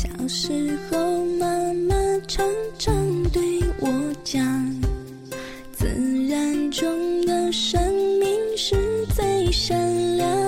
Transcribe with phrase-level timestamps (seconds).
[0.00, 1.46] 小时候，妈
[1.88, 1.96] 妈
[2.28, 2.46] 常
[2.78, 2.94] 常
[3.32, 3.42] 对
[3.80, 3.88] 我
[4.22, 4.40] 讲，
[5.72, 5.86] 自
[6.28, 7.82] 然中的生
[8.20, 9.76] 命是最善
[10.16, 10.47] 良。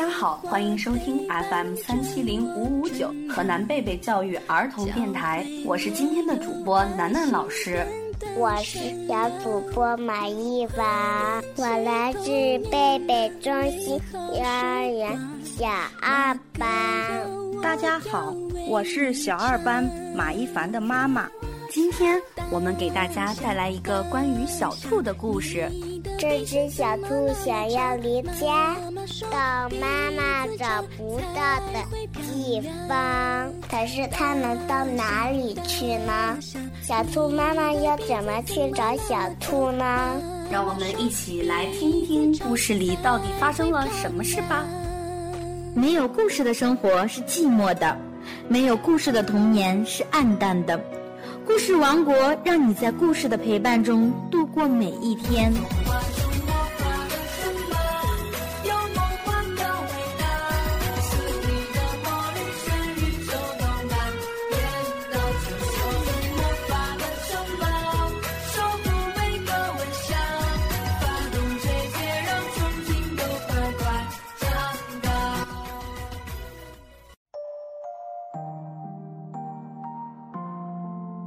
[0.00, 7.86] 家好，欢迎收听 FM 三七零五五九河南贝贝教育儿童电台，我是今天的主播楠楠老师。
[8.34, 12.30] 我是小主播马一凡，我来自
[12.70, 15.66] 贝贝中心幼儿园小
[16.00, 16.66] 二班。
[17.62, 18.34] 大家好，
[18.70, 19.84] 我是小二班
[20.16, 21.28] 马一凡的妈妈。
[21.70, 22.18] 今天
[22.50, 25.70] 我们给大家带来一个关于小兔的故事。
[26.20, 28.76] 这只小兔想要离家
[29.30, 36.38] 到妈妈找不到的地方，可是它能到哪里去呢？
[36.82, 40.20] 小兔妈妈要怎么去找小兔呢？
[40.52, 44.62] 让我们一起来听听故事里到底发生了什么事吧。
[45.74, 47.96] 没有故事的生活是寂寞的，
[48.46, 50.78] 没有故事的童年是暗淡的。
[51.46, 55.50] 故事王国让你在故事的陪伴中度过每一天。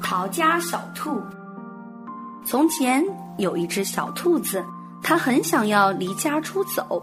[0.03, 1.19] 逃家小兔。
[2.45, 3.03] 从前
[3.37, 4.63] 有一只小兔子，
[5.01, 7.01] 它很想要离家出走。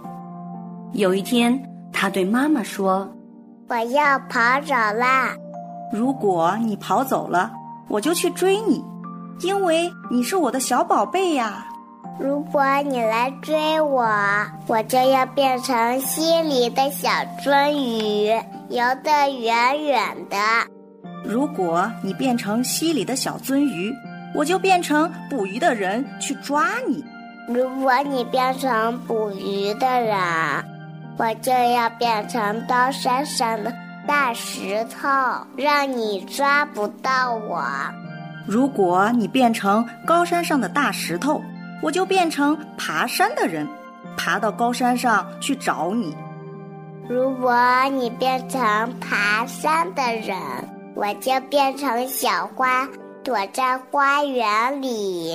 [0.92, 1.60] 有一天，
[1.92, 3.10] 它对妈妈说
[3.68, 5.34] ：“我要跑走啦！
[5.92, 7.50] 如果你跑走了，
[7.88, 8.84] 我就去追你，
[9.40, 11.66] 因为你是我的小宝贝呀。
[12.18, 14.04] 如果你来追我，
[14.66, 17.08] 我就要变成溪里的小
[17.42, 18.28] 鳟鱼，
[18.68, 20.36] 游得远远的。”
[21.22, 23.94] 如果你变成溪里的小鳟鱼，
[24.34, 27.04] 我就变成捕鱼的人去抓你；
[27.46, 30.16] 如果你变成捕鱼的人，
[31.18, 33.72] 我就要变成高山上的
[34.06, 35.08] 大石头，
[35.56, 37.60] 让你抓不到我；
[38.46, 41.42] 如果你变成高山上的大石头，
[41.82, 43.68] 我就变成爬山的人，
[44.16, 46.14] 爬到高山上去找你；
[47.08, 47.54] 如果
[47.92, 48.60] 你变成
[48.98, 50.36] 爬山的人。
[51.00, 52.86] 我就变成小花，
[53.24, 55.34] 躲在花园里。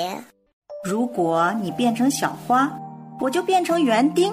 [0.84, 2.72] 如果你变成小花，
[3.20, 4.32] 我就变成园丁，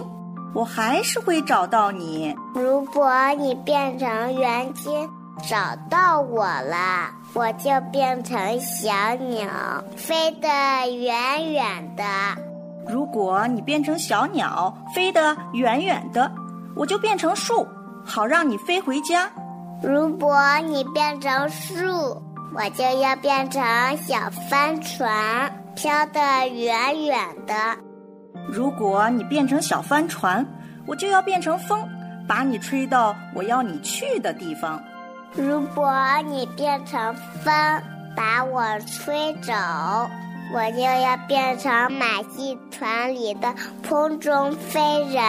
[0.54, 2.36] 我还是会找到你。
[2.54, 5.08] 如果你变成园丁，
[5.48, 9.48] 找到我了，我就变成小鸟，
[9.96, 10.46] 飞得
[10.86, 12.04] 远远的。
[12.86, 16.30] 如果你变成小鸟，飞得远远的，
[16.76, 17.66] 我就变成树，
[18.04, 19.30] 好让你飞回家。
[19.82, 21.76] 如果你变成树，
[22.54, 23.60] 我就要变成
[23.96, 27.54] 小帆船，飘得远远的。
[28.48, 30.46] 如果你变成小帆船，
[30.86, 31.88] 我就要变成风，
[32.28, 34.80] 把你吹到我要你去的地方。
[35.34, 35.92] 如果
[36.26, 37.12] 你变成
[37.42, 37.52] 风，
[38.16, 39.52] 把我吹走，
[40.54, 43.52] 我就要变成马戏团里的
[43.88, 45.24] 空中飞人，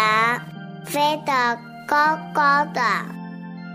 [0.86, 2.82] 飞得高高的。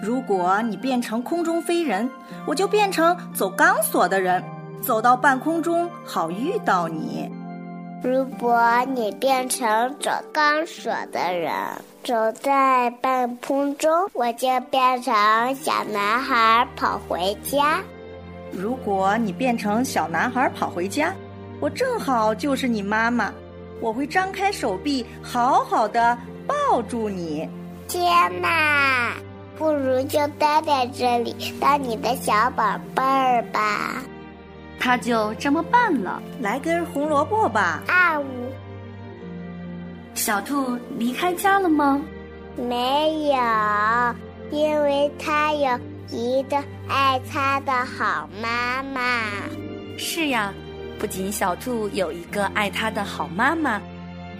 [0.03, 2.09] 如果你变成空中飞人，
[2.47, 4.43] 我就变成走钢索的人，
[4.81, 7.31] 走到半空中好遇到你。
[8.03, 8.63] 如果
[8.95, 11.53] 你变成走钢索的人，
[12.05, 15.13] 走在半空中，我就变成
[15.57, 17.81] 小男孩跑回家。
[18.53, 21.13] 如果你变成小男孩跑回家，
[21.61, 23.33] 我正好就是你妈妈，
[23.81, 26.17] 我会张开手臂，好好的
[26.47, 27.51] 抱住你。
[27.89, 29.15] 天哪！
[29.59, 34.03] 不如就待在这里当你的小宝贝儿吧。
[34.79, 36.23] 他就这么办了。
[36.41, 37.83] 来根红萝卜吧。
[37.89, 38.25] 啊呜！
[40.15, 42.01] 小兔离开家了吗？
[42.57, 43.35] 没有，
[44.51, 45.79] 因为它有
[46.09, 46.57] 一个
[46.89, 49.01] 爱它的好妈妈。
[49.99, 50.55] 是呀，
[50.99, 53.81] 不仅小兔有一个爱它的好妈妈，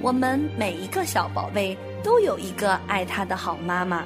[0.01, 4.05] 我们每一个小宝贝都有一个爱它的好妈妈。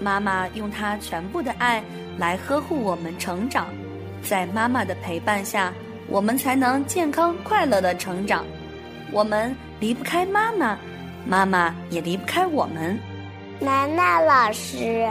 [0.00, 1.82] 妈妈用她全部的爱
[2.18, 3.66] 来呵护我们成长，
[4.22, 5.72] 在妈妈的陪伴下，
[6.08, 8.44] 我们才能健康快乐的成长。
[9.12, 10.76] 我们离不开妈妈，
[11.24, 12.98] 妈妈也离不开我们。
[13.58, 15.08] 楠楠老师，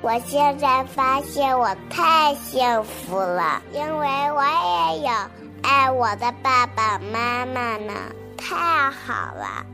[0.00, 4.42] 我现在发现我太幸福了，因为我
[4.94, 5.12] 也有
[5.62, 7.92] 爱我的爸爸妈妈呢，
[8.36, 8.56] 太
[8.90, 9.66] 好了。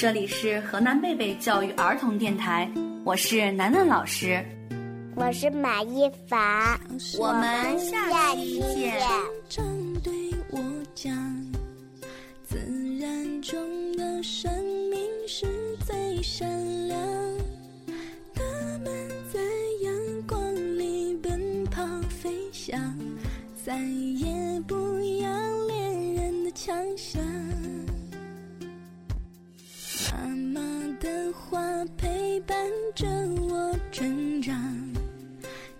[0.00, 2.66] 这里是河南贝贝教育儿童电台，
[3.04, 4.42] 我是楠楠老师，
[5.14, 6.80] 我是马一凡，
[7.18, 8.98] 我们下期见。
[16.22, 16.98] 善良，
[18.34, 18.42] 他
[18.82, 19.38] 们在
[19.82, 19.92] 阳
[20.26, 22.80] 光里奔跑飞翔，
[23.62, 23.76] 再
[31.96, 32.56] 陪伴
[32.94, 33.06] 着
[33.48, 34.54] 我成长，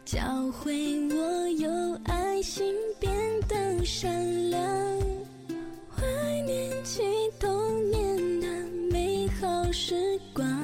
[0.05, 1.71] 教会我有
[2.05, 3.13] 爱心，变
[3.49, 4.61] 得善良，
[5.89, 6.03] 怀
[6.47, 7.03] 念起
[7.39, 8.47] 童年的
[8.91, 10.60] 美好时光。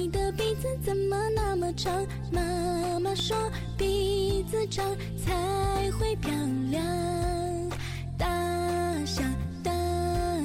[0.00, 1.92] 你的鼻子怎么那么长？
[2.32, 2.40] 妈
[3.00, 3.36] 妈说
[3.76, 4.82] 鼻子长
[5.22, 6.32] 才会漂
[6.70, 6.82] 亮。
[8.16, 8.24] 大
[9.04, 9.22] 象
[9.62, 9.70] 大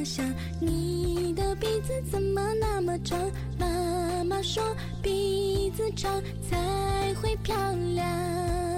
[0.03, 0.29] 象，
[0.59, 3.17] 你的鼻子怎么那么长？
[3.57, 4.61] 妈妈说
[5.01, 7.55] 鼻子长才会漂
[7.93, 8.74] 亮。